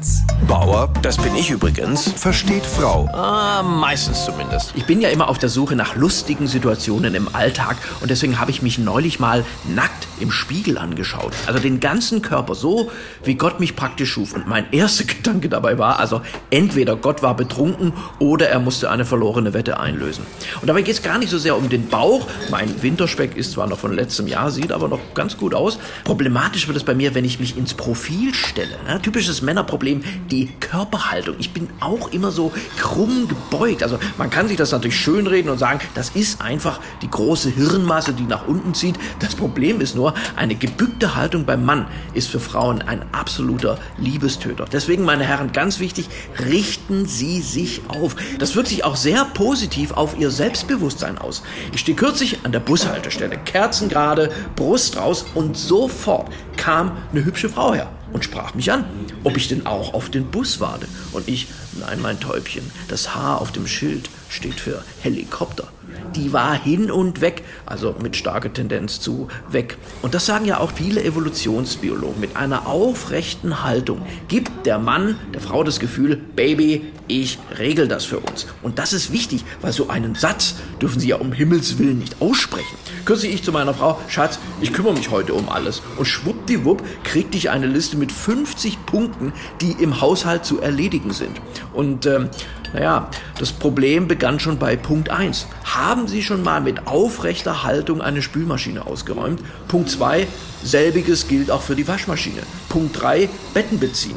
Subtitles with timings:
[0.00, 0.30] HR1.
[0.46, 2.12] Bauer Das bin ich übrigens.
[2.12, 3.06] versteht Frau.
[3.12, 4.72] Ah, meistens zumindest.
[4.74, 8.50] Ich bin ja immer auf der Suche nach lustigen Situationen im Alltag und deswegen habe
[8.50, 11.32] ich mich neulich mal nackt im Spiegel angeschaut.
[11.46, 12.90] Also den ganzen Körper, so
[13.24, 14.32] wie Gott mich praktisch schuf.
[14.32, 19.04] Und mein erster Gedanke dabei war, also entweder Gott war betrunken oder er musste eine
[19.04, 20.24] verlorene Wette einlösen.
[20.60, 22.26] Und dabei geht es gar nicht so sehr um den Bauch.
[22.50, 25.78] Mein Winterspeck ist zwar noch von letztem Jahr, sieht aber noch ganz gut aus.
[26.04, 28.76] Problematisch wird es bei mir, wenn ich mich ins Profil stelle.
[28.86, 29.00] Ne?
[29.02, 29.89] Typisches Männerproblem,
[30.30, 31.36] die Körperhaltung.
[31.38, 33.82] Ich bin auch immer so krumm gebeugt.
[33.82, 38.12] Also man kann sich das natürlich schönreden und sagen, das ist einfach die große Hirnmasse,
[38.12, 38.96] die nach unten zieht.
[39.18, 44.64] Das Problem ist nur, eine gebückte Haltung beim Mann ist für Frauen ein absoluter Liebestöter.
[44.70, 48.16] Deswegen, meine Herren, ganz wichtig, richten Sie sich auf.
[48.38, 51.42] Das wirkt sich auch sehr positiv auf Ihr Selbstbewusstsein aus.
[51.72, 57.74] Ich stehe kürzlich an der Bushaltestelle, kerzengerade, Brust raus und sofort kam eine hübsche Frau
[57.74, 58.84] her und sprach mich an,
[59.24, 60.86] ob ich denn auch auf den Bus warte.
[61.12, 65.68] Und ich, nein, mein Täubchen, das Haar auf dem Schild steht für Helikopter.
[66.16, 69.76] Die war hin und weg, also mit starker Tendenz zu weg.
[70.02, 72.20] Und das sagen ja auch viele Evolutionsbiologen.
[72.20, 78.04] Mit einer aufrechten Haltung gibt der Mann der Frau das Gefühl, Baby, ich regel das
[78.04, 78.46] für uns.
[78.62, 82.20] Und das ist wichtig, weil so einen Satz dürfen Sie ja um Himmels Willen nicht
[82.20, 82.76] aussprechen.
[83.04, 85.82] Kürzlich ich zu meiner Frau, Schatz, ich kümmere mich heute um alles.
[85.96, 91.40] Und schwuppdiwupp kriegte ich eine Liste mit 50 Punkten, die im Haushalt zu erledigen sind.
[91.72, 92.30] Und ähm,
[92.72, 95.46] naja, das Problem begann schon bei Punkt 1.
[95.64, 99.40] Haben Sie schon mal mit aufrechter Haltung eine Spülmaschine ausgeräumt?
[99.68, 100.26] Punkt 2,
[100.62, 102.42] selbiges gilt auch für die Waschmaschine.
[102.68, 104.16] Punkt 3, Betten beziehen.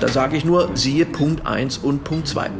[0.00, 2.50] Da sage ich nur, siehe Punkt 1 und Punkt 2.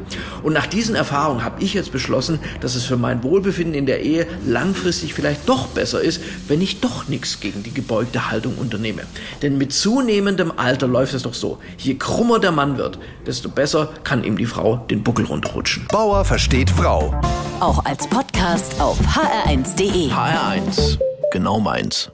[0.43, 4.03] Und nach diesen Erfahrungen habe ich jetzt beschlossen, dass es für mein Wohlbefinden in der
[4.03, 9.03] Ehe langfristig vielleicht doch besser ist, wenn ich doch nichts gegen die gebeugte Haltung unternehme.
[9.41, 11.59] Denn mit zunehmendem Alter läuft es doch so.
[11.79, 15.87] Je krummer der Mann wird, desto besser kann ihm die Frau den Buckel runterrutschen.
[15.89, 17.15] Bauer versteht Frau.
[17.61, 20.11] Auch als Podcast auf hr1.de.
[20.11, 20.99] HR1.
[21.33, 22.11] Genau meins.